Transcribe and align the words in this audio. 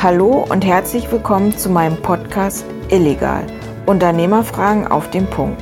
Hallo 0.00 0.46
und 0.48 0.64
herzlich 0.64 1.10
willkommen 1.10 1.58
zu 1.58 1.68
meinem 1.68 1.96
Podcast 1.96 2.64
Illegal. 2.88 3.44
Unternehmerfragen 3.86 4.86
auf 4.86 5.10
den 5.10 5.26
Punkt. 5.26 5.60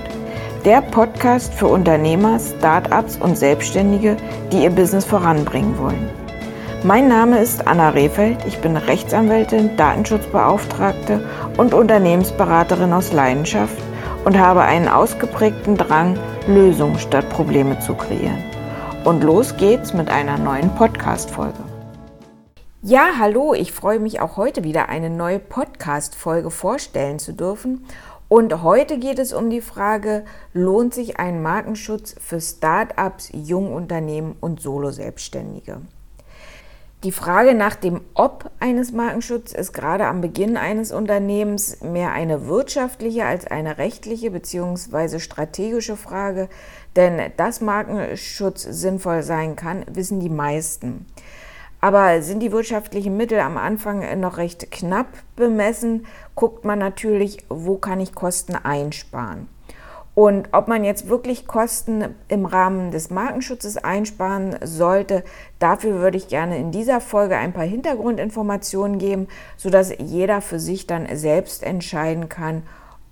Der 0.67 0.83
Podcast 0.83 1.55
für 1.55 1.68
Unternehmer, 1.68 2.38
Startups 2.38 3.17
und 3.17 3.38
Selbstständige, 3.38 4.18
die 4.52 4.64
ihr 4.64 4.68
Business 4.68 5.07
voranbringen 5.07 5.78
wollen. 5.78 6.10
Mein 6.84 7.08
Name 7.08 7.38
ist 7.38 7.67
Anna 7.67 7.88
Rehfeld. 7.88 8.36
Ich 8.46 8.59
bin 8.59 8.77
Rechtsanwältin, 8.77 9.75
Datenschutzbeauftragte 9.79 11.27
und 11.57 11.73
Unternehmensberaterin 11.73 12.93
aus 12.93 13.14
Leidenschaft 13.14 13.79
und 14.27 14.39
habe 14.39 14.61
einen 14.61 14.89
ausgeprägten 14.89 15.79
Drang, 15.79 16.18
Lösungen 16.46 16.98
statt 16.98 17.27
Probleme 17.30 17.79
zu 17.80 17.95
kreieren. 17.95 18.45
Und 19.03 19.25
los 19.25 19.57
geht's 19.57 19.95
mit 19.95 20.11
einer 20.11 20.37
neuen 20.37 20.68
Podcast-Folge. 20.75 21.76
Ja, 22.89 23.14
hallo, 23.18 23.53
ich 23.53 23.73
freue 23.73 23.98
mich 23.98 24.21
auch 24.21 24.37
heute 24.37 24.62
wieder 24.62 24.89
eine 24.89 25.11
neue 25.11 25.41
Podcast-Folge 25.41 26.52
vorstellen 26.52 27.19
zu 27.19 27.33
dürfen. 27.33 27.84
Und 28.28 28.62
heute 28.62 28.98
geht 28.98 29.19
es 29.19 29.33
um 29.33 29.51
die 29.51 29.61
Frage, 29.61 30.24
lohnt 30.52 30.95
sich 30.95 31.19
ein 31.19 31.42
Markenschutz 31.42 32.14
für 32.20 32.41
Startups, 32.41 33.30
Jungunternehmen 33.33 34.37
und 34.41 34.61
Solo-Selbstständige? 34.61 35.80
Die 37.02 37.11
Frage 37.11 37.55
nach 37.55 37.75
dem 37.75 38.02
Ob 38.14 38.52
eines 38.61 38.92
Markenschutzes 38.92 39.59
ist 39.59 39.73
gerade 39.73 40.06
am 40.06 40.20
Beginn 40.20 40.56
eines 40.56 40.92
Unternehmens 40.92 41.80
mehr 41.80 42.12
eine 42.12 42.47
wirtschaftliche 42.47 43.25
als 43.25 43.48
eine 43.48 43.78
rechtliche 43.78 44.30
bzw. 44.30 45.19
strategische 45.19 45.97
Frage, 45.97 46.48
denn 46.95 47.33
dass 47.37 47.61
Markenschutz 47.61 48.62
sinnvoll 48.62 49.25
sein 49.25 49.56
kann, 49.56 49.84
wissen 49.91 50.20
die 50.20 50.30
meisten. 50.30 51.06
Aber 51.80 52.23
sind 52.23 52.41
die 52.41 52.53
wirtschaftlichen 52.53 53.16
Mittel 53.16 53.39
am 53.39 53.57
Anfang 53.57 54.19
noch 54.21 54.39
recht 54.39 54.71
knapp 54.71 55.09
bemessen, 55.37 56.07
guckt 56.34 56.65
man 56.65 56.79
natürlich, 56.79 57.39
wo 57.48 57.77
kann 57.77 58.00
ich 58.00 58.14
Kosten 58.14 58.56
einsparen. 58.56 59.48
Und 60.17 60.48
ob 60.53 60.67
man 60.67 60.83
jetzt 60.83 61.11
wirklich 61.11 61.47
Kosten 61.47 62.15
im 62.28 62.47
Rahmen 62.47 62.91
des 62.91 63.11
Markenschutzes 63.11 63.77
einsparen 63.77 64.56
sollte, 64.62 65.23
dafür 65.59 66.00
würde 66.00 66.17
ich 66.17 66.28
gerne 66.28 66.56
in 66.56 66.73
dieser 66.73 67.03
Folge 67.03 67.37
ein 67.37 67.53
paar 67.53 67.67
Hintergrundinformationen 67.67 68.98
geben, 68.98 69.28
sodass 69.59 69.93
jeder 69.98 70.41
für 70.41 70.59
sich 70.59 70.87
dann 70.87 71.06
selbst 71.15 71.62
entscheiden 71.62 72.31
kann, 72.31 72.62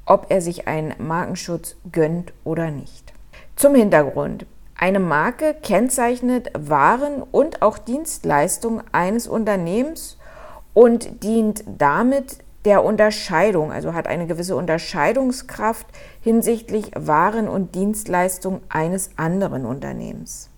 ob 0.06 0.26
er 0.30 0.40
sich 0.40 0.66
einen 0.66 0.94
Markenschutz 0.98 1.76
gönnt 1.92 2.32
oder 2.42 2.70
nicht. 2.70 3.12
Zum 3.54 3.74
Hintergrund. 3.74 4.46
Eine 4.76 4.98
Marke 4.98 5.54
kennzeichnet 5.62 6.50
Waren 6.58 7.22
und 7.22 7.62
auch 7.62 7.78
Dienstleistungen 7.78 8.82
eines 8.92 9.28
Unternehmens 9.28 10.18
und 10.74 11.22
dient 11.22 11.64
damit 11.66 12.38
der 12.64 12.84
Unterscheidung, 12.84 13.72
also 13.72 13.94
hat 13.94 14.06
eine 14.06 14.26
gewisse 14.26 14.56
Unterscheidungskraft 14.56 15.86
hinsichtlich 16.20 16.90
Waren 16.96 17.48
und 17.48 17.74
Dienstleistungen 17.74 18.60
eines 18.68 19.10
anderen 19.16 19.64
Unternehmens. 19.64 20.50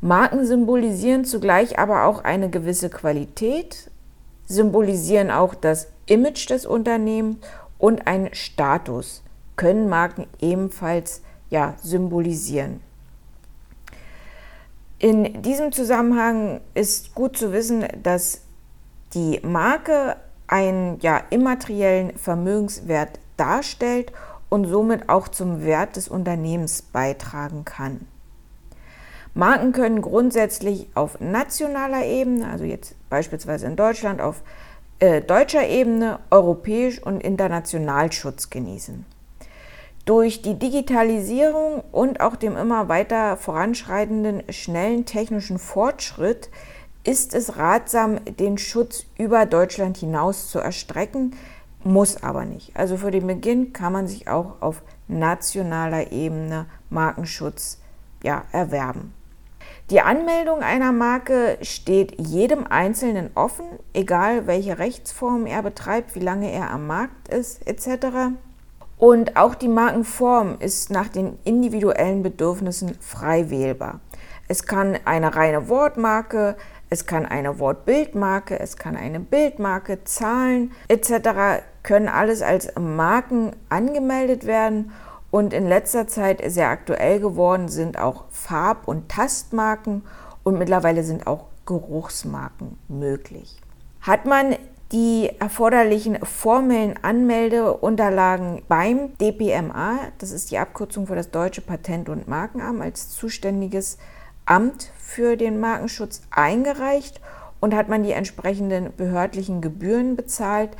Marken 0.00 0.44
symbolisieren 0.44 1.24
zugleich 1.24 1.78
aber 1.78 2.04
auch 2.04 2.22
eine 2.22 2.50
gewisse 2.50 2.90
Qualität, 2.90 3.90
symbolisieren 4.46 5.30
auch 5.30 5.54
das 5.54 5.88
Image 6.06 6.50
des 6.50 6.66
Unternehmens 6.66 7.38
und 7.78 8.06
einen 8.06 8.34
Status, 8.34 9.22
können 9.56 9.88
Marken 9.88 10.26
ebenfalls 10.40 11.22
ja, 11.48 11.74
symbolisieren. 11.82 12.80
In 14.98 15.42
diesem 15.42 15.72
Zusammenhang 15.72 16.60
ist 16.72 17.14
gut 17.14 17.36
zu 17.36 17.52
wissen, 17.52 17.84
dass 18.02 18.40
die 19.12 19.40
Marke 19.42 20.16
einen 20.46 20.98
ja, 21.00 21.20
immateriellen 21.30 22.16
Vermögenswert 22.16 23.18
darstellt 23.36 24.12
und 24.48 24.66
somit 24.66 25.08
auch 25.08 25.28
zum 25.28 25.62
Wert 25.62 25.96
des 25.96 26.08
Unternehmens 26.08 26.80
beitragen 26.80 27.64
kann. 27.64 28.06
Marken 29.34 29.72
können 29.72 30.00
grundsätzlich 30.00 30.88
auf 30.94 31.20
nationaler 31.20 32.06
Ebene, 32.06 32.48
also 32.48 32.64
jetzt 32.64 32.94
beispielsweise 33.10 33.66
in 33.66 33.76
Deutschland 33.76 34.22
auf 34.22 34.40
äh, 34.98 35.20
deutscher 35.20 35.68
Ebene, 35.68 36.20
europäisch 36.30 37.02
und 37.02 37.20
international 37.20 38.12
Schutz 38.12 38.48
genießen. 38.48 39.04
Durch 40.06 40.40
die 40.40 40.56
Digitalisierung 40.56 41.82
und 41.90 42.20
auch 42.20 42.36
dem 42.36 42.56
immer 42.56 42.88
weiter 42.88 43.36
voranschreitenden 43.36 44.44
schnellen 44.50 45.04
technischen 45.04 45.58
Fortschritt 45.58 46.48
ist 47.02 47.34
es 47.34 47.56
ratsam, 47.56 48.24
den 48.24 48.56
Schutz 48.56 49.04
über 49.18 49.46
Deutschland 49.46 49.96
hinaus 49.96 50.48
zu 50.48 50.60
erstrecken, 50.60 51.34
muss 51.82 52.22
aber 52.22 52.44
nicht. 52.44 52.76
Also 52.76 52.96
für 52.96 53.10
den 53.10 53.26
Beginn 53.26 53.72
kann 53.72 53.92
man 53.92 54.06
sich 54.06 54.28
auch 54.28 54.62
auf 54.62 54.82
nationaler 55.08 56.12
Ebene 56.12 56.66
Markenschutz 56.88 57.80
ja, 58.22 58.44
erwerben. 58.52 59.12
Die 59.90 60.02
Anmeldung 60.02 60.60
einer 60.60 60.92
Marke 60.92 61.58
steht 61.62 62.14
jedem 62.20 62.64
Einzelnen 62.68 63.30
offen, 63.34 63.66
egal 63.92 64.46
welche 64.46 64.78
Rechtsform 64.78 65.46
er 65.46 65.64
betreibt, 65.64 66.14
wie 66.14 66.20
lange 66.20 66.52
er 66.52 66.70
am 66.70 66.86
Markt 66.86 67.26
ist 67.28 67.66
etc. 67.66 68.36
Und 68.98 69.36
auch 69.36 69.54
die 69.54 69.68
Markenform 69.68 70.56
ist 70.58 70.90
nach 70.90 71.08
den 71.08 71.38
individuellen 71.44 72.22
Bedürfnissen 72.22 72.96
frei 73.00 73.50
wählbar. 73.50 74.00
Es 74.48 74.64
kann 74.64 74.98
eine 75.04 75.34
reine 75.34 75.68
Wortmarke, 75.68 76.56
es 76.88 77.04
kann 77.04 77.26
eine 77.26 77.58
Wortbildmarke, 77.58 78.58
es 78.60 78.76
kann 78.76 78.96
eine 78.96 79.20
Bildmarke, 79.20 80.04
Zahlen 80.04 80.72
etc. 80.88 81.62
können 81.82 82.08
alles 82.08 82.42
als 82.42 82.72
Marken 82.78 83.56
angemeldet 83.68 84.46
werden 84.46 84.92
und 85.32 85.52
in 85.52 85.68
letzter 85.68 86.06
Zeit 86.06 86.40
sehr 86.46 86.68
aktuell 86.68 87.20
geworden 87.20 87.68
sind 87.68 87.98
auch 87.98 88.24
Farb- 88.30 88.86
und 88.86 89.08
Tastmarken 89.08 90.04
und 90.44 90.58
mittlerweile 90.58 91.02
sind 91.02 91.26
auch 91.26 91.46
Geruchsmarken 91.66 92.78
möglich. 92.88 93.60
Hat 94.00 94.24
man 94.24 94.54
die 94.92 95.30
erforderlichen 95.40 96.24
formellen 96.24 96.94
Anmeldeunterlagen 97.02 98.62
beim 98.68 99.16
DPMA, 99.18 99.98
das 100.18 100.30
ist 100.30 100.50
die 100.50 100.58
Abkürzung 100.58 101.06
für 101.06 101.16
das 101.16 101.30
Deutsche 101.30 101.60
Patent- 101.60 102.08
und 102.08 102.28
Markenamt, 102.28 102.82
als 102.82 103.10
zuständiges 103.10 103.98
Amt 104.44 104.92
für 104.96 105.36
den 105.36 105.58
Markenschutz 105.58 106.22
eingereicht 106.30 107.20
und 107.58 107.74
hat 107.74 107.88
man 107.88 108.04
die 108.04 108.12
entsprechenden 108.12 108.94
behördlichen 108.96 109.60
Gebühren 109.60 110.14
bezahlt, 110.14 110.70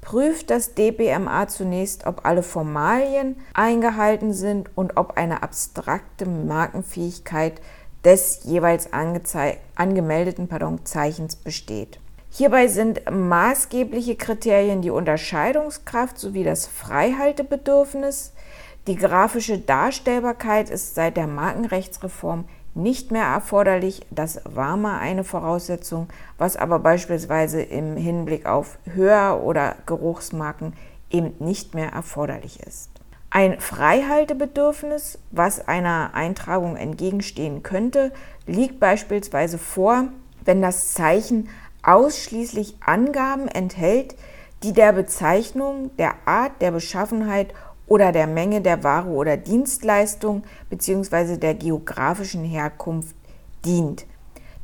prüft 0.00 0.50
das 0.50 0.74
DPMA 0.74 1.46
zunächst, 1.46 2.06
ob 2.06 2.26
alle 2.26 2.42
Formalien 2.42 3.36
eingehalten 3.54 4.32
sind 4.32 4.76
und 4.76 4.96
ob 4.96 5.16
eine 5.16 5.44
abstrakte 5.44 6.26
Markenfähigkeit 6.26 7.60
des 8.04 8.40
jeweils 8.42 8.90
angemeldeten 8.92 10.48
pardon, 10.48 10.84
Zeichens 10.84 11.36
besteht. 11.36 12.01
Hierbei 12.34 12.66
sind 12.66 13.02
maßgebliche 13.10 14.16
Kriterien 14.16 14.80
die 14.80 14.88
Unterscheidungskraft 14.88 16.18
sowie 16.18 16.44
das 16.44 16.66
Freihaltebedürfnis. 16.66 18.32
Die 18.86 18.96
grafische 18.96 19.58
Darstellbarkeit 19.58 20.70
ist 20.70 20.94
seit 20.94 21.18
der 21.18 21.26
Markenrechtsreform 21.26 22.46
nicht 22.74 23.10
mehr 23.10 23.26
erforderlich. 23.26 24.06
Das 24.10 24.40
war 24.44 24.78
mal 24.78 24.98
eine 24.98 25.24
Voraussetzung, 25.24 26.08
was 26.38 26.56
aber 26.56 26.78
beispielsweise 26.78 27.60
im 27.60 27.98
Hinblick 27.98 28.46
auf 28.46 28.78
Hör- 28.86 29.44
oder 29.44 29.76
Geruchsmarken 29.84 30.72
eben 31.10 31.34
nicht 31.38 31.74
mehr 31.74 31.90
erforderlich 31.90 32.60
ist. 32.60 32.88
Ein 33.28 33.60
Freihaltebedürfnis, 33.60 35.18
was 35.32 35.68
einer 35.68 36.12
Eintragung 36.14 36.76
entgegenstehen 36.76 37.62
könnte, 37.62 38.10
liegt 38.46 38.80
beispielsweise 38.80 39.58
vor, 39.58 40.04
wenn 40.44 40.62
das 40.62 40.94
Zeichen 40.94 41.48
ausschließlich 41.82 42.76
Angaben 42.80 43.48
enthält, 43.48 44.14
die 44.62 44.72
der 44.72 44.92
Bezeichnung, 44.92 45.90
der 45.96 46.14
Art, 46.26 46.60
der 46.60 46.70
Beschaffenheit 46.70 47.52
oder 47.86 48.12
der 48.12 48.26
Menge 48.26 48.60
der 48.60 48.84
Ware 48.84 49.08
oder 49.08 49.36
Dienstleistung 49.36 50.44
bzw. 50.70 51.36
der 51.36 51.54
geografischen 51.54 52.44
Herkunft 52.44 53.16
dient. 53.64 54.06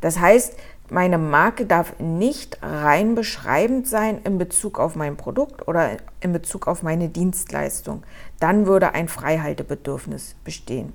Das 0.01 0.19
heißt, 0.21 0.55
meine 0.91 1.19
Marke 1.19 1.67
darf 1.67 1.99
nicht 1.99 2.59
rein 2.63 3.15
beschreibend 3.15 3.87
sein 3.87 4.21
in 4.25 4.39
Bezug 4.39 4.79
auf 4.79 4.97
mein 4.97 5.17
Produkt 5.17 5.69
oder 5.69 5.99
in 6.21 6.33
Bezug 6.33 6.67
auf 6.67 6.83
meine 6.83 7.11
Dienstleistung. 7.11 8.05
Dann 8.41 8.67
würde 8.67 8.95
ein 8.95 9.09
Freihaltebedürfnis 9.09 10.37
bestehen. 10.45 10.95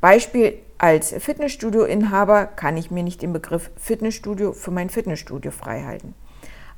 Beispiel 0.00 0.58
als 0.78 1.12
Fitnessstudio-Inhaber 1.12 2.46
kann 2.46 2.78
ich 2.78 2.90
mir 2.90 3.02
nicht 3.02 3.20
den 3.20 3.34
Begriff 3.34 3.70
Fitnessstudio 3.76 4.52
für 4.52 4.70
mein 4.70 4.88
Fitnessstudio 4.88 5.50
freihalten. 5.50 6.14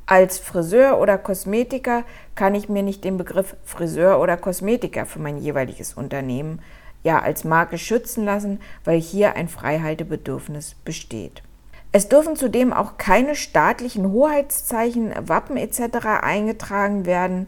Als 0.07 0.41
Friseur 0.41 0.99
oder 1.01 1.19
Kosmetiker 1.19 2.03
kann 2.35 2.57
ich 2.57 2.69
mir 2.69 2.83
nicht 2.83 3.05
den 3.05 3.17
Begriff 3.17 3.55
Friseur 3.65 4.21
oder 4.21 4.37
Kosmetiker 4.37 5.07
für 5.07 5.21
mein 5.21 5.39
jeweiliges 5.39 5.95
Unternehmen 5.95 6.61
ja 7.05 7.21
als 7.21 7.45
Marke 7.45 7.79
schützen 7.79 8.25
lassen, 8.25 8.61
weil 8.85 9.01
hier 9.01 9.37
ein 9.37 9.49
Freihaltebedürfnis 9.49 10.75
besteht. 10.85 11.45
Es 11.93 12.09
dürfen 12.09 12.35
zudem 12.35 12.73
auch 12.73 12.97
keine 12.97 13.37
staatlichen 13.37 14.11
Hoheitszeichen, 14.11 15.13
Wappen 15.29 15.57
etc. 15.57 16.07
eingetragen 16.23 17.07
werden. 17.07 17.47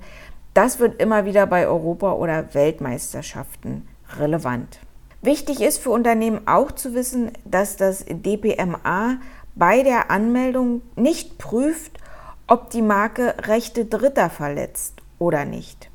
Das 0.52 0.78
wird 0.78 1.02
immer 1.02 1.24
wieder 1.24 1.46
bei 1.46 1.66
Europa- 1.66 2.12
oder 2.12 2.54
Weltmeisterschaften 2.54 3.88
relevant. 4.18 4.78
Wichtig 5.24 5.62
ist 5.62 5.78
für 5.78 5.88
Unternehmen 5.88 6.46
auch 6.46 6.70
zu 6.70 6.92
wissen, 6.92 7.32
dass 7.46 7.76
das 7.76 8.04
DPMA 8.06 9.16
bei 9.54 9.82
der 9.82 10.10
Anmeldung 10.10 10.82
nicht 10.96 11.38
prüft, 11.38 11.98
ob 12.46 12.68
die 12.68 12.82
Marke 12.82 13.34
Rechte 13.46 13.86
Dritter 13.86 14.28
verletzt 14.28 15.00
oder 15.18 15.46
nicht. 15.46 15.88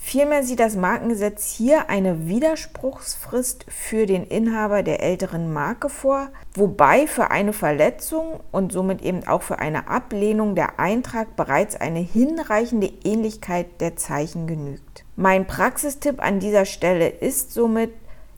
Vielmehr 0.00 0.42
sieht 0.42 0.58
das 0.58 0.74
Markengesetz 0.74 1.52
hier 1.52 1.90
eine 1.90 2.26
Widerspruchsfrist 2.26 3.66
für 3.68 4.06
den 4.06 4.24
Inhaber 4.24 4.82
der 4.82 5.00
älteren 5.00 5.52
Marke 5.52 5.88
vor, 5.88 6.30
wobei 6.54 7.06
für 7.06 7.30
eine 7.30 7.52
Verletzung 7.52 8.40
und 8.50 8.72
somit 8.72 9.00
eben 9.02 9.28
auch 9.28 9.42
für 9.42 9.60
eine 9.60 9.86
Ablehnung 9.86 10.56
der 10.56 10.80
Eintrag 10.80 11.36
bereits 11.36 11.76
eine 11.76 12.00
hinreichende 12.00 12.90
Ähnlichkeit 13.04 13.80
der 13.80 13.94
Zeichen 13.94 14.48
genügt. 14.48 15.04
Mein 15.14 15.46
Praxistipp 15.46 16.20
an 16.20 16.40
dieser 16.40 16.64
Stelle 16.64 17.08
ist 17.08 17.52
somit, 17.52 17.92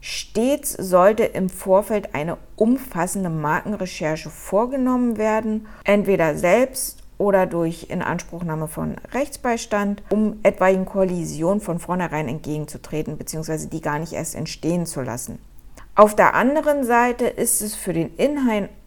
Stets 0.05 0.73
sollte 0.73 1.23
im 1.23 1.47
Vorfeld 1.47 2.13
eine 2.13 2.37
umfassende 2.57 3.29
Markenrecherche 3.29 4.29
vorgenommen 4.29 5.17
werden, 5.17 5.65
entweder 5.85 6.35
selbst 6.35 7.01
oder 7.17 7.45
durch 7.45 7.87
Inanspruchnahme 7.89 8.67
von 8.67 8.97
Rechtsbeistand, 9.13 10.03
um 10.09 10.41
etwaigen 10.43 10.83
Kollisionen 10.83 11.61
von 11.61 11.79
vornherein 11.79 12.27
entgegenzutreten 12.27 13.15
bzw. 13.15 13.67
die 13.67 13.79
gar 13.79 13.97
nicht 13.97 14.11
erst 14.11 14.35
entstehen 14.35 14.85
zu 14.85 14.99
lassen. 14.99 15.39
Auf 15.95 16.17
der 16.17 16.33
anderen 16.33 16.83
Seite 16.83 17.27
ist 17.27 17.61
es 17.61 17.73
für 17.73 17.93
den 17.93 18.11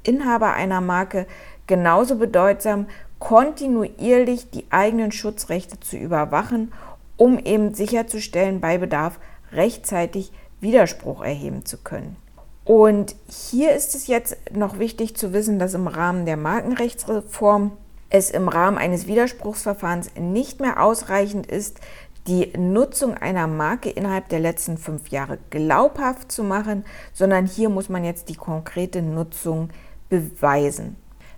Inhaber 0.03 0.53
einer 0.53 0.83
Marke 0.83 1.27
genauso 1.67 2.17
bedeutsam, 2.17 2.89
kontinuierlich 3.21 4.51
die 4.51 4.67
eigenen 4.69 5.13
Schutzrechte 5.13 5.81
zu 5.81 5.97
überwachen, 5.97 6.75
um 7.17 7.39
eben 7.39 7.73
sicherzustellen, 7.73 8.61
bei 8.61 8.77
Bedarf 8.77 9.19
rechtzeitig 9.53 10.31
Widerspruch 10.61 11.23
erheben 11.23 11.65
zu 11.65 11.79
können. 11.79 12.17
Und 12.65 13.15
hier 13.29 13.75
ist 13.75 13.95
es 13.95 14.09
jetzt 14.09 14.37
noch 14.53 14.79
wichtig 14.79 15.17
zu 15.17 15.33
wissen, 15.33 15.59
dass 15.59 15.75
im 15.75 15.87
Rahmen 15.87 16.27
der 16.27 16.37
Markenrechtsreform 16.37 17.73
es 18.11 18.31
im 18.31 18.49
Rahmen 18.49 18.79
eines 18.79 19.07
Widerspruchsverfahrens 19.07 20.11
nicht 20.19 20.61
mehr 20.61 20.83
ausreichend 20.83 21.47
ist, 21.47 21.81
die 22.27 22.53
Nutzung 22.59 23.15
einer 23.15 23.47
Marke 23.47 23.89
innerhalb 23.89 24.29
der 24.29 24.41
letzten 24.41 24.79
fünf 24.79 25.09
Jahre 25.09 25.39
glaubhaft 25.51 26.33
zu 26.33 26.43
machen, 26.43 26.85
sondern 27.13 27.47
hier 27.47 27.69
muss 27.69 27.89
man 27.89 28.05
jetzt 28.05 28.29
die 28.29 28.35
konkrete 28.35 29.01
Nutzung 29.01 29.71
beweisen. 30.09 30.97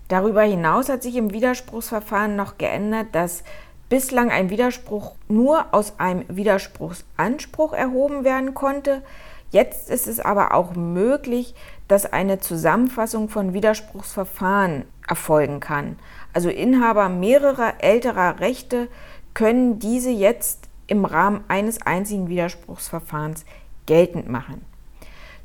Darüber 0.08 0.42
hinaus 0.42 0.88
hat 0.88 1.02
sich 1.02 1.16
im 1.16 1.32
Widerspruchsverfahren 1.32 2.36
noch 2.36 2.56
geändert, 2.56 3.08
dass 3.12 3.44
bislang 3.88 4.30
ein 4.30 4.50
Widerspruch 4.50 5.14
nur 5.28 5.66
aus 5.72 5.98
einem 5.98 6.24
Widerspruchsanspruch 6.28 7.72
erhoben 7.72 8.24
werden 8.24 8.54
konnte. 8.54 9.02
Jetzt 9.50 9.88
ist 9.88 10.06
es 10.06 10.20
aber 10.20 10.52
auch 10.54 10.74
möglich, 10.74 11.54
dass 11.88 12.12
eine 12.12 12.38
Zusammenfassung 12.38 13.28
von 13.30 13.54
Widerspruchsverfahren 13.54 14.84
erfolgen 15.08 15.60
kann. 15.60 15.98
Also 16.34 16.50
Inhaber 16.50 17.08
mehrerer 17.08 17.74
älterer 17.78 18.40
Rechte 18.40 18.88
können 19.32 19.78
diese 19.78 20.10
jetzt 20.10 20.68
im 20.86 21.04
Rahmen 21.04 21.44
eines 21.48 21.80
einzigen 21.82 22.28
Widerspruchsverfahrens 22.28 23.46
geltend 23.86 24.28
machen. 24.28 24.64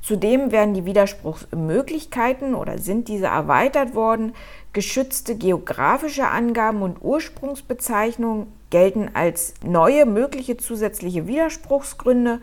Zudem 0.04 0.52
werden 0.52 0.74
die 0.74 0.84
Widerspruchsmöglichkeiten 0.84 2.56
oder 2.56 2.78
sind 2.78 3.08
diese 3.08 3.28
erweitert 3.28 3.96
worden. 3.96 4.34
Geschützte 4.74 5.38
geografische 5.38 6.28
Angaben 6.28 6.82
und 6.82 6.98
Ursprungsbezeichnungen 7.02 8.48
gelten 8.70 9.12
als 9.14 9.54
neue 9.64 10.06
mögliche 10.06 10.58
zusätzliche 10.58 11.26
Widerspruchsgründe, 11.26 12.42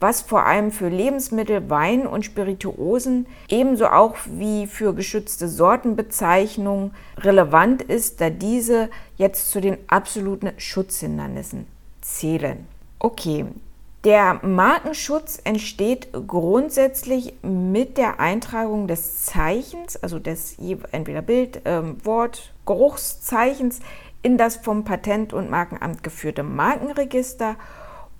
was 0.00 0.22
vor 0.22 0.46
allem 0.46 0.72
für 0.72 0.88
Lebensmittel, 0.88 1.68
Wein 1.68 2.06
und 2.06 2.24
Spirituosen 2.24 3.26
ebenso 3.48 3.88
auch 3.88 4.16
wie 4.26 4.66
für 4.66 4.94
geschützte 4.94 5.48
Sortenbezeichnungen 5.48 6.94
relevant 7.18 7.82
ist, 7.82 8.22
da 8.22 8.30
diese 8.30 8.88
jetzt 9.18 9.50
zu 9.50 9.60
den 9.60 9.76
absoluten 9.86 10.52
Schutzhindernissen 10.56 11.66
zählen. 12.00 12.66
Okay, 12.98 13.44
der 14.04 14.40
Markenschutz 14.42 15.40
entsteht 15.44 16.08
grundsätzlich 16.26 17.34
mit 17.42 17.98
der 17.98 18.18
Eintragung 18.18 18.88
des 18.88 19.24
Zeichens, 19.24 19.96
also 20.02 20.18
des 20.18 20.56
entweder 20.90 21.22
Bild, 21.22 21.62
ähm, 21.64 22.04
Wort, 22.04 22.52
Geruchszeichens 22.66 23.80
in 24.22 24.38
das 24.38 24.56
vom 24.56 24.84
Patent- 24.84 25.32
und 25.32 25.50
Markenamt 25.50 26.02
geführte 26.02 26.42
Markenregister 26.42 27.56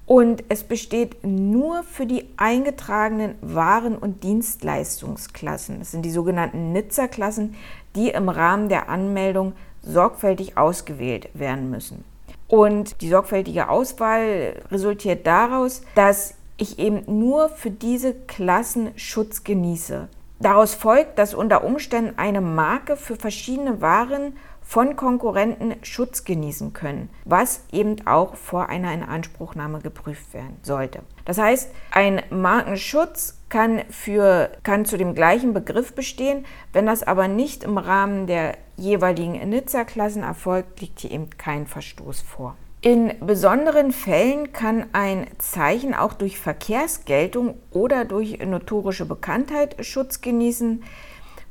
und 0.06 0.44
es 0.49 0.64
besteht 0.64 1.25
nur 1.25 1.84
für 1.84 2.06
die 2.06 2.29
eingetragenen 2.37 3.37
Waren- 3.40 3.96
und 3.96 4.25
Dienstleistungsklassen. 4.25 5.79
Das 5.79 5.93
sind 5.93 6.05
die 6.05 6.11
sogenannten 6.11 6.73
Nizza-Klassen, 6.73 7.55
die 7.94 8.11
im 8.11 8.29
Rahmen 8.29 8.69
der 8.69 8.88
Anmeldung 8.88 9.55
sorgfältig 9.81 10.56
ausgewählt 10.56 11.29
werden 11.34 11.70
müssen. 11.70 12.05
Und 12.53 13.01
die 13.01 13.09
sorgfältige 13.09 13.71
Auswahl 13.71 14.61
resultiert 14.71 15.27
daraus, 15.27 15.81
dass 15.95 16.35
ich 16.59 16.79
eben 16.79 17.03
nur 17.07 17.49
für 17.49 17.71
diese 17.71 18.13
Klassen 18.13 18.91
Schutz 18.95 19.43
genieße. 19.43 20.07
Daraus 20.39 20.75
folgt, 20.75 21.19
dass 21.19 21.33
unter 21.33 21.65
Umständen 21.65 22.19
eine 22.19 22.43
Marke 22.43 22.99
für 22.99 23.17
verschiedene 23.17 23.81
Waren 23.81 24.37
von 24.61 24.97
Konkurrenten 24.97 25.77
Schutz 25.83 26.25
genießen 26.25 26.75
können, 26.75 27.09
was 27.25 27.65
eben 27.73 28.07
auch 28.07 28.37
vor 28.37 28.69
einer 28.69 28.93
Inanspruchnahme 28.93 29.79
geprüft 29.79 30.35
werden 30.35 30.59
sollte. 30.61 31.01
Das 31.25 31.39
heißt, 31.39 31.71
ein 31.91 32.21
Markenschutz 32.29 33.39
kann, 33.49 33.81
für, 33.89 34.51
kann 34.63 34.85
zu 34.85 34.99
dem 34.99 35.15
gleichen 35.15 35.55
Begriff 35.55 35.95
bestehen, 35.95 36.45
wenn 36.75 36.85
das 36.85 37.03
aber 37.03 37.29
nicht 37.29 37.65
im 37.65 37.79
Rahmen 37.79 38.27
der 38.27 38.59
jeweiligen 38.77 39.49
Nizza-Klassen 39.49 40.23
erfolgt, 40.23 40.81
liegt 40.81 41.01
hier 41.01 41.11
eben 41.11 41.31
kein 41.31 41.67
Verstoß 41.67 42.21
vor. 42.23 42.57
In 42.85 43.15
besonderen 43.21 43.93
Fällen 43.93 44.53
kann 44.53 44.87
ein 44.93 45.29
Zeichen 45.39 45.95
auch 45.95 46.15
durch 46.15 46.39
Verkehrsgeltung 46.39 47.55
oder 47.71 48.05
durch 48.05 48.45
notorische 48.45 49.07
Bekanntheit 49.07 49.87
Schutz 49.87 50.21
genießen, 50.21 50.83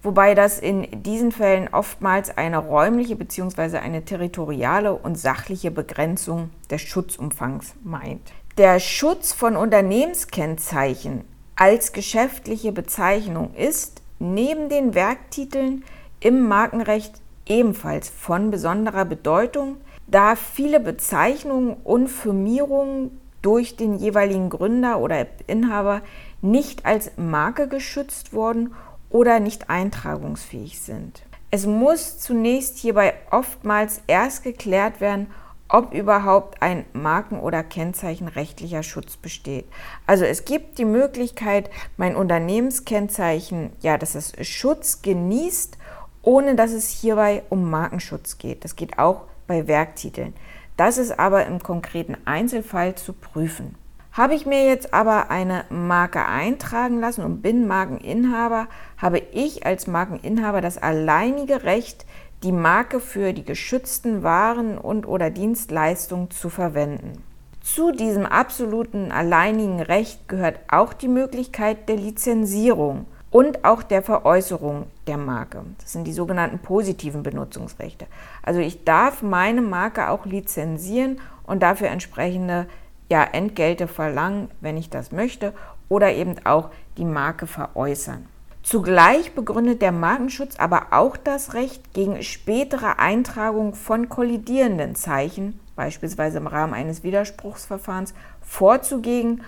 wobei 0.04 0.36
das 0.36 0.60
in 0.60 1.04
diesen 1.04 1.32
Fällen 1.32 1.70
oftmals 1.72 2.38
eine 2.38 2.58
räumliche 2.58 3.16
bzw. 3.16 3.78
eine 3.78 4.04
territoriale 4.04 4.94
und 4.94 5.18
sachliche 5.18 5.72
Begrenzung 5.72 6.50
des 6.70 6.82
Schutzumfangs 6.82 7.76
meint. 7.82 8.34
Der 8.58 8.82
Schutz 8.82 9.32
von 9.32 9.56
Unternehmenskennzeichen 9.56 11.24
als 11.56 11.94
geschäftliche 11.94 12.74
Bezeichnung 12.74 13.54
ist 13.54 14.02
neben 14.20 14.68
den 14.68 14.96
Werktiteln 14.96 15.86
im 16.22 16.48
Markenrecht 16.48 17.16
ebenfalls 17.46 18.10
von 18.10 18.52
besonderer 18.52 19.04
Bedeutung, 19.04 19.78
da 20.08 20.36
viele 20.36 20.80
Bezeichnungen 20.80 21.76
und 21.84 22.08
Firmierungen 22.08 23.20
durch 23.42 23.76
den 23.76 23.96
jeweiligen 23.96 24.50
Gründer 24.50 25.00
oder 25.00 25.26
Inhaber 25.48 26.02
nicht 26.42 26.86
als 26.86 27.12
Marke 27.18 27.68
geschützt 27.68 28.34
wurden 28.34 28.74
oder 29.10 29.40
nicht 29.40 29.70
eintragungsfähig 29.70 30.80
sind. 30.80 31.24
Es 31.50 31.66
muss 31.66 32.20
zunächst 32.20 32.78
hierbei 32.78 33.14
oftmals 33.30 34.02
erst 34.08 34.44
geklärt 34.44 35.02
werden, 35.02 35.28
ob 35.68 35.94
überhaupt 35.94 36.62
ein 36.62 36.86
Marken- 36.94 37.40
oder 37.40 37.64
Kennzeichenrechtlicher 37.64 38.84
Schutz 38.84 39.18
besteht. 39.18 39.66
Also 40.06 40.26
es 40.26 40.46
gibt 40.46 40.78
die 40.78 40.86
Möglichkeit, 40.86 41.70
mein 41.98 42.16
Unternehmenskennzeichen, 42.16 43.72
ja, 43.82 43.98
dass 43.98 44.16
es 44.16 44.34
Schutz 44.46 45.02
genießt 45.02 45.78
ohne 46.22 46.56
dass 46.56 46.72
es 46.72 46.90
hierbei 46.90 47.44
um 47.50 47.70
Markenschutz 47.70 48.38
geht. 48.38 48.64
Das 48.64 48.76
geht 48.76 49.00
auch 49.00 49.24
bei 49.48 49.68
Werktiteln. 49.68 50.34
Das 50.78 50.98
ist 50.98 51.20
aber 51.20 51.46
im 51.46 51.62
konkreten 51.62 52.18
Einzelfall 52.26 52.96
zu 52.96 53.14
prüfen. 53.14 53.76
Habe 54.14 54.36
ich 54.36 54.46
mir 54.46 54.66
jetzt 54.66 54.94
aber 54.94 55.32
eine 55.32 55.64
Marke 55.70 56.26
eintragen 56.26 57.00
lassen 57.00 57.24
und 57.24 57.42
bin 57.42 57.66
Markeninhaber, 57.66 58.68
habe 58.98 59.20
ich 59.20 59.66
als 59.66 59.88
Markeninhaber 59.88 60.60
das 60.60 60.78
alleinige 60.78 61.64
Recht, 61.64 62.06
die 62.44 62.52
Marke 62.52 63.00
für 63.00 63.32
die 63.32 63.46
geschützten 63.46 64.24
Waren 64.24 64.78
und 64.78 65.08
oder 65.08 65.30
Dienstleistungen 65.30 66.30
zu 66.30 66.50
verwenden. 66.50 67.24
Zu 67.62 67.92
diesem 67.92 68.26
absoluten 68.26 69.12
alleinigen 69.12 69.80
Recht 69.80 70.28
gehört 70.28 70.60
auch 70.68 70.94
die 70.94 71.08
Möglichkeit 71.08 71.88
der 71.88 71.96
Lizenzierung 71.98 73.06
und 73.32 73.64
auch 73.64 73.82
der 73.82 74.04
Veräußerung 74.04 74.88
der 75.08 75.18
Marke. 75.18 75.64
Das 75.80 75.94
sind 75.94 76.06
die 76.06 76.14
sogenannten 76.14 76.60
positiven 76.60 77.24
Benutzungsrechte. 77.24 78.06
Also 78.44 78.60
ich 78.60 78.84
darf 78.84 79.24
meine 79.24 79.62
Marke 79.62 80.10
auch 80.10 80.26
lizenzieren 80.26 81.20
und 81.46 81.64
dafür 81.64 81.88
entsprechende 81.88 82.68
ja, 83.10 83.24
Entgelte 83.24 83.88
verlangen, 83.88 84.52
wenn 84.60 84.78
ich 84.78 84.90
das 84.90 85.12
möchte, 85.12 85.54
oder 85.90 86.14
eben 86.14 86.36
auch 86.46 86.70
die 86.98 87.06
Marke 87.06 87.48
veräußern. 87.48 88.26
Zugleich 88.64 89.34
begründet 89.34 89.82
der 89.82 89.92
Markenschutz 89.92 90.56
aber 90.58 90.88
auch 90.92 91.18
das 91.18 91.56
Recht 91.56 91.94
gegen 91.94 92.22
spätere 92.22 93.00
Eintragung 93.00 93.74
von 93.74 94.08
kollidierenden 94.08 94.96
Zeichen, 94.96 95.60
beispielsweise 95.76 96.38
im 96.38 96.48
Rahmen 96.48 96.74
eines 96.74 97.04
Widerspruchsverfahrens, 97.04 98.14
vorzugehen 98.42 99.42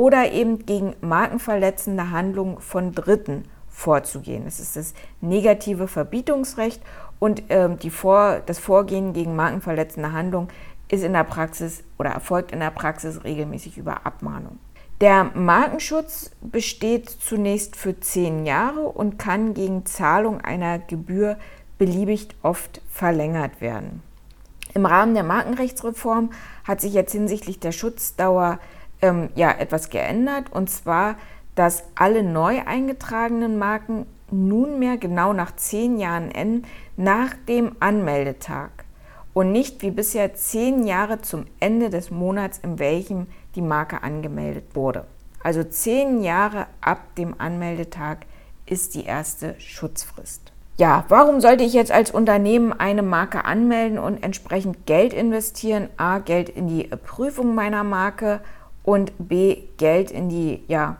oder 0.00 0.32
eben 0.32 0.64
gegen 0.64 0.96
markenverletzende 1.02 2.10
Handlungen 2.10 2.58
von 2.58 2.92
Dritten 2.92 3.44
vorzugehen. 3.68 4.46
Das 4.46 4.58
ist 4.58 4.74
das 4.74 4.94
negative 5.20 5.88
Verbietungsrecht 5.88 6.80
und 7.18 7.42
ähm, 7.50 7.76
Vor 7.90 8.40
das 8.46 8.58
Vorgehen 8.58 9.12
gegen 9.12 9.36
markenverletzende 9.36 10.12
Handlungen 10.12 10.48
ist 10.88 11.04
in 11.04 11.12
der 11.12 11.24
Praxis 11.24 11.84
oder 11.98 12.12
erfolgt 12.12 12.50
in 12.52 12.60
der 12.60 12.70
Praxis 12.70 13.24
regelmäßig 13.24 13.76
über 13.76 14.06
Abmahnung. 14.06 14.58
Der 15.02 15.24
Markenschutz 15.34 16.30
besteht 16.40 17.10
zunächst 17.10 17.76
für 17.76 18.00
zehn 18.00 18.46
Jahre 18.46 18.80
und 18.80 19.18
kann 19.18 19.52
gegen 19.52 19.84
Zahlung 19.84 20.40
einer 20.40 20.78
Gebühr 20.78 21.36
beliebig 21.76 22.28
oft 22.42 22.80
verlängert 22.88 23.60
werden. 23.60 24.02
Im 24.72 24.86
Rahmen 24.86 25.12
der 25.12 25.24
Markenrechtsreform 25.24 26.30
hat 26.64 26.80
sich 26.80 26.94
jetzt 26.94 27.12
hinsichtlich 27.12 27.60
der 27.60 27.72
Schutzdauer 27.72 28.60
ähm, 29.02 29.30
ja, 29.34 29.50
etwas 29.50 29.90
geändert 29.90 30.52
und 30.52 30.70
zwar, 30.70 31.16
dass 31.54 31.84
alle 31.94 32.22
neu 32.22 32.62
eingetragenen 32.64 33.58
Marken 33.58 34.06
nunmehr 34.30 34.96
genau 34.96 35.32
nach 35.32 35.56
zehn 35.56 35.98
Jahren 35.98 36.30
enden, 36.30 36.66
nach 36.96 37.34
dem 37.48 37.76
Anmeldetag 37.80 38.70
und 39.32 39.52
nicht 39.52 39.82
wie 39.82 39.90
bisher 39.90 40.34
zehn 40.34 40.86
Jahre 40.86 41.20
zum 41.20 41.46
Ende 41.58 41.90
des 41.90 42.10
Monats, 42.10 42.58
in 42.58 42.78
welchem 42.78 43.26
die 43.54 43.62
Marke 43.62 44.02
angemeldet 44.02 44.74
wurde. 44.74 45.06
Also 45.42 45.64
zehn 45.64 46.22
Jahre 46.22 46.66
ab 46.80 47.14
dem 47.16 47.34
Anmeldetag 47.38 48.26
ist 48.66 48.94
die 48.94 49.04
erste 49.04 49.58
Schutzfrist. 49.58 50.52
Ja, 50.76 51.04
warum 51.08 51.40
sollte 51.40 51.64
ich 51.64 51.74
jetzt 51.74 51.92
als 51.92 52.10
Unternehmen 52.10 52.72
eine 52.72 53.02
Marke 53.02 53.44
anmelden 53.44 53.98
und 53.98 54.22
entsprechend 54.22 54.86
Geld 54.86 55.12
investieren? 55.12 55.88
A, 55.98 56.20
Geld 56.20 56.48
in 56.48 56.68
die 56.68 56.84
Prüfung 56.84 57.54
meiner 57.54 57.84
Marke 57.84 58.40
und 58.82 59.12
B, 59.18 59.58
Geld 59.76 60.10
in 60.10 60.28
die 60.28 60.62
ja, 60.68 60.96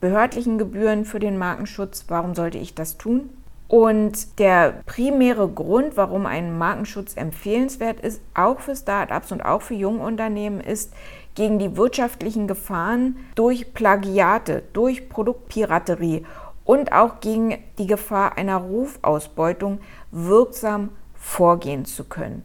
behördlichen 0.00 0.58
Gebühren 0.58 1.04
für 1.04 1.18
den 1.18 1.38
Markenschutz. 1.38 2.04
Warum 2.08 2.34
sollte 2.34 2.58
ich 2.58 2.74
das 2.74 2.98
tun? 2.98 3.30
Und 3.68 4.38
der 4.38 4.82
primäre 4.84 5.48
Grund, 5.48 5.96
warum 5.96 6.26
ein 6.26 6.58
Markenschutz 6.58 7.16
empfehlenswert 7.16 8.00
ist, 8.00 8.20
auch 8.34 8.60
für 8.60 8.76
Startups 8.76 9.32
und 9.32 9.40
auch 9.40 9.62
für 9.62 9.74
Jungunternehmen, 9.74 10.60
ist, 10.60 10.92
gegen 11.34 11.58
die 11.58 11.76
wirtschaftlichen 11.76 12.46
Gefahren 12.46 13.16
durch 13.34 13.72
Plagiate, 13.72 14.62
durch 14.74 15.08
Produktpiraterie 15.08 16.26
und 16.64 16.92
auch 16.92 17.20
gegen 17.20 17.58
die 17.78 17.86
Gefahr 17.86 18.36
einer 18.36 18.58
Rufausbeutung 18.58 19.80
wirksam 20.10 20.90
vorgehen 21.14 21.84
zu 21.84 22.04
können. 22.04 22.44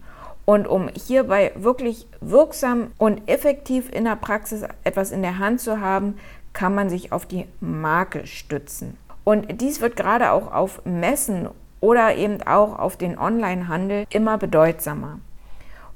Und 0.50 0.66
um 0.66 0.88
hierbei 0.88 1.51
wirklich 1.56 2.08
wirksam 2.22 2.92
und 2.98 3.27
effektiv 3.27 3.94
in 3.94 4.06
der 4.06 4.16
Praxis 4.16 4.63
etwas 4.86 5.12
in 5.12 5.22
der 5.22 5.39
Hand 5.39 5.60
zu 5.60 5.82
haben, 5.82 6.18
kann 6.54 6.74
man 6.74 6.89
sich 6.89 7.12
auf 7.12 7.25
die 7.25 7.46
Marke 7.60 8.25
stützen. 8.25 8.96
Und 9.25 9.60
dies 9.60 9.82
wird 9.82 9.98
gerade 9.98 10.32
auch 10.32 10.54
auf 10.54 10.86
Messen 10.86 11.50
oder 11.82 12.16
eben 12.16 12.42
auch 12.44 12.80
auf 12.80 12.96
den 12.96 13.20
Onlinehandel 13.20 14.06
immer 14.10 14.38
bedeutsamer. 14.38 15.20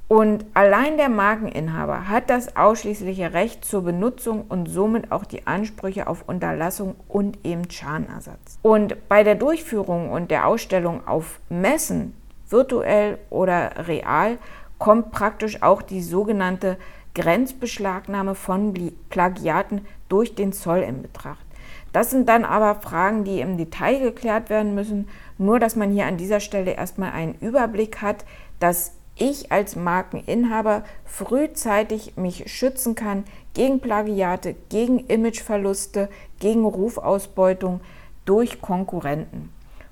Und 0.09 0.45
allein 0.53 0.97
der 0.97 1.07
Markeninhaber 1.07 2.09
hat 2.09 2.29
das 2.29 2.57
ausschließliche 2.57 3.31
Recht 3.31 3.63
zur 3.63 3.83
Benutzung 3.83 4.43
und 4.49 4.67
somit 4.67 5.13
auch 5.13 5.23
die 5.23 5.47
Ansprüche 5.47 6.07
auf 6.07 6.27
Unterlassung 6.27 6.95
und 7.07 7.37
eben 7.45 7.71
Schadenersatz. 7.71 8.59
Und 8.63 8.97
bei 9.07 9.23
der 9.23 9.35
Durchführung 9.35 10.11
und 10.11 10.29
der 10.29 10.45
Ausstellung 10.45 11.07
auf 11.07 11.39
Messen, 11.47 12.13
virtuell 12.51 13.17
oder 13.29 13.87
real, 13.87 14.37
kommt 14.77 15.11
praktisch 15.11 15.61
auch 15.61 15.81
die 15.81 16.01
sogenannte 16.01 16.77
Grenzbeschlagnahme 17.13 18.35
von 18.35 18.73
Plagiaten 19.09 19.85
durch 20.09 20.35
den 20.35 20.53
Zoll 20.53 20.79
in 20.79 21.01
Betracht. 21.01 21.45
Das 21.93 22.09
sind 22.09 22.29
dann 22.29 22.45
aber 22.45 22.75
Fragen, 22.75 23.23
die 23.25 23.41
im 23.41 23.57
Detail 23.57 23.99
geklärt 23.99 24.49
werden 24.49 24.75
müssen. 24.75 25.09
Nur, 25.37 25.59
dass 25.59 25.75
man 25.75 25.91
hier 25.91 26.05
an 26.05 26.17
dieser 26.17 26.39
Stelle 26.39 26.71
erstmal 26.71 27.11
einen 27.11 27.35
Überblick 27.35 28.01
hat, 28.01 28.25
dass 28.59 28.93
ich 29.17 29.51
als 29.51 29.75
Markeninhaber 29.75 30.83
frühzeitig 31.05 32.15
mich 32.15 32.51
schützen 32.51 32.95
kann 32.95 33.25
gegen 33.53 33.81
Plagiate, 33.81 34.55
gegen 34.69 34.99
Imageverluste, 34.99 36.09
gegen 36.39 36.65
Rufausbeutung 36.65 37.81
durch 38.25 38.61
Konkurrenten. 38.61 39.49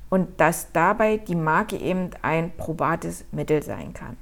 Und 0.09 0.39
dass 0.39 0.71
dabei 0.71 1.17
die 1.17 1.35
Marke 1.35 1.77
eben 1.77 2.09
ein 2.21 2.51
probates 2.57 3.25
Mittel 3.31 3.61
sein 3.63 3.93
kann. 3.93 4.17